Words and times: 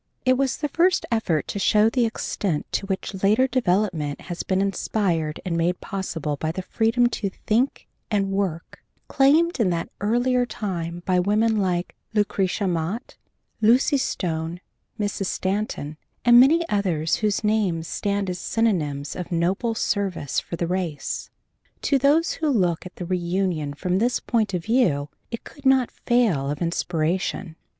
It 0.25 0.35
was 0.35 0.57
the 0.57 0.67
first 0.67 1.05
effort 1.11 1.47
to 1.49 1.59
show 1.59 1.87
the 1.87 2.07
extent 2.07 2.65
to 2.71 2.87
which 2.87 3.21
later 3.23 3.45
development 3.45 4.21
has 4.21 4.41
been 4.41 4.59
inspired 4.59 5.39
and 5.45 5.55
made 5.55 5.79
possible 5.79 6.37
by 6.37 6.51
the 6.51 6.63
freedom 6.63 7.05
to 7.21 7.29
think 7.29 7.87
and 8.09 8.31
work 8.31 8.83
claimed 9.07 9.59
in 9.59 9.69
that 9.69 9.89
earlier 9.99 10.43
time 10.43 11.03
by 11.05 11.19
women 11.19 11.55
like 11.57 11.93
Lucretia 12.15 12.67
Mott, 12.67 13.15
Lucy 13.61 13.97
Stone, 13.99 14.59
Mrs. 14.99 15.27
Stanton, 15.27 15.97
and 16.25 16.39
many 16.39 16.67
others 16.67 17.17
whose 17.17 17.43
names 17.43 17.87
stand 17.87 18.27
as 18.27 18.39
synonyms 18.39 19.15
of 19.15 19.31
noble 19.31 19.75
service 19.75 20.39
for 20.39 20.55
the 20.55 20.65
race. 20.65 21.29
To 21.83 21.99
those 21.99 22.31
who 22.31 22.49
looked 22.49 22.87
at 22.87 22.95
the 22.95 23.05
reunion 23.05 23.75
from 23.75 23.99
this 23.99 24.19
point 24.19 24.55
of 24.55 24.63
view 24.65 25.09
it 25.29 25.43
could 25.43 25.63
not 25.67 25.91
fail 25.91 26.49
of 26.49 26.59
inspiration. 26.59 27.55